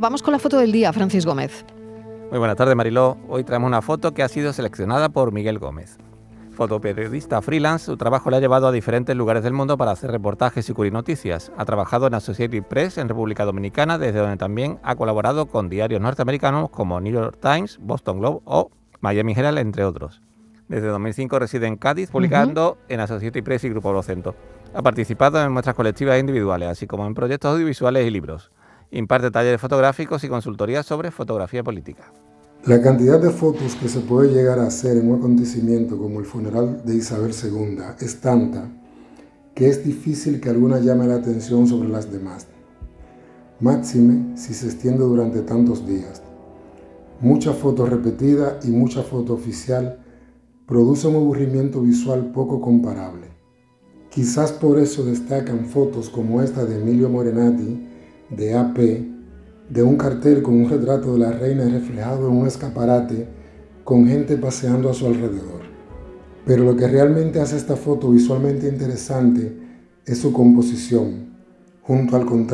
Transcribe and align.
Vamos 0.00 0.22
con 0.22 0.32
la 0.32 0.38
foto 0.38 0.56
del 0.56 0.72
día, 0.72 0.90
Francis 0.90 1.26
Gómez. 1.26 1.66
Muy 2.30 2.38
buenas 2.38 2.56
tardes, 2.56 2.74
Mariló. 2.74 3.18
Hoy 3.28 3.44
traemos 3.44 3.68
una 3.68 3.82
foto 3.82 4.14
que 4.14 4.22
ha 4.22 4.28
sido 4.28 4.54
seleccionada 4.54 5.10
por 5.10 5.32
Miguel 5.32 5.58
Gómez. 5.58 5.98
Fotoperiodista 6.52 7.42
freelance, 7.42 7.84
su 7.84 7.98
trabajo 7.98 8.30
le 8.30 8.38
ha 8.38 8.40
llevado 8.40 8.66
a 8.68 8.72
diferentes 8.72 9.14
lugares 9.14 9.42
del 9.42 9.52
mundo 9.52 9.76
para 9.76 9.90
hacer 9.90 10.10
reportajes 10.10 10.66
y 10.66 10.72
cubrir 10.72 10.94
noticias. 10.94 11.52
Ha 11.58 11.66
trabajado 11.66 12.06
en 12.06 12.14
Associated 12.14 12.62
Press 12.62 12.96
en 12.96 13.10
República 13.10 13.44
Dominicana, 13.44 13.98
desde 13.98 14.20
donde 14.20 14.38
también 14.38 14.78
ha 14.82 14.96
colaborado 14.96 15.44
con 15.44 15.68
diarios 15.68 16.00
norteamericanos 16.00 16.70
como 16.70 16.98
New 16.98 17.12
York 17.12 17.36
Times, 17.42 17.78
Boston 17.82 18.20
Globe 18.20 18.40
o 18.46 18.70
Miami 19.00 19.34
Herald, 19.36 19.58
entre 19.58 19.84
otros. 19.84 20.22
Desde 20.68 20.86
2005 20.86 21.38
reside 21.38 21.66
en 21.66 21.76
Cádiz, 21.76 22.10
publicando 22.10 22.78
en 22.88 23.00
Associated 23.00 23.44
Press 23.44 23.64
y 23.64 23.68
Grupo 23.68 23.92
Vocento. 23.92 24.34
Ha 24.72 24.80
participado 24.80 25.42
en 25.42 25.52
muestras 25.52 25.76
colectivas 25.76 26.16
e 26.16 26.20
individuales, 26.20 26.70
así 26.70 26.86
como 26.86 27.06
en 27.06 27.12
proyectos 27.12 27.52
audiovisuales 27.52 28.06
y 28.06 28.10
libros. 28.10 28.51
Imparte 28.94 29.30
talleres 29.30 29.58
fotográficos 29.58 30.22
y 30.22 30.28
consultorías 30.28 30.84
sobre 30.84 31.10
fotografía 31.10 31.64
política. 31.64 32.12
La 32.66 32.82
cantidad 32.82 33.18
de 33.18 33.30
fotos 33.30 33.74
que 33.74 33.88
se 33.88 34.00
puede 34.00 34.34
llegar 34.34 34.58
a 34.58 34.66
hacer 34.66 34.98
en 34.98 35.10
un 35.10 35.18
acontecimiento 35.18 35.96
como 35.96 36.20
el 36.20 36.26
funeral 36.26 36.82
de 36.84 36.96
Isabel 36.96 37.32
II 37.32 37.78
es 38.00 38.20
tanta 38.20 38.68
que 39.54 39.68
es 39.68 39.82
difícil 39.82 40.40
que 40.42 40.50
alguna 40.50 40.78
llame 40.78 41.06
la 41.06 41.14
atención 41.14 41.66
sobre 41.66 41.88
las 41.88 42.12
demás. 42.12 42.46
Máxime 43.60 44.36
si 44.36 44.52
se 44.52 44.66
extiende 44.66 45.04
durante 45.04 45.40
tantos 45.40 45.86
días. 45.86 46.22
Mucha 47.20 47.54
foto 47.54 47.86
repetida 47.86 48.60
y 48.62 48.68
mucha 48.68 49.02
foto 49.02 49.32
oficial 49.32 50.04
produce 50.66 51.08
un 51.08 51.16
aburrimiento 51.16 51.80
visual 51.80 52.30
poco 52.32 52.60
comparable. 52.60 53.28
Quizás 54.10 54.52
por 54.52 54.78
eso 54.78 55.02
destacan 55.02 55.64
fotos 55.64 56.10
como 56.10 56.42
esta 56.42 56.66
de 56.66 56.76
Emilio 56.76 57.08
Morenati, 57.08 57.88
de 58.36 58.54
AP, 58.54 58.78
de 59.68 59.82
un 59.82 59.96
cartel 59.96 60.42
con 60.42 60.54
un 60.54 60.68
retrato 60.68 61.14
de 61.14 61.18
la 61.18 61.32
reina 61.32 61.64
reflejado 61.64 62.28
en 62.28 62.36
un 62.36 62.46
escaparate 62.46 63.26
con 63.84 64.06
gente 64.06 64.36
paseando 64.36 64.90
a 64.90 64.94
su 64.94 65.06
alrededor. 65.06 65.62
Pero 66.44 66.64
lo 66.64 66.76
que 66.76 66.88
realmente 66.88 67.40
hace 67.40 67.56
esta 67.56 67.76
foto 67.76 68.10
visualmente 68.10 68.68
interesante 68.68 69.56
es 70.04 70.18
su 70.18 70.32
composición, 70.32 71.28
junto 71.82 72.16
al 72.16 72.26
contrario 72.26 72.42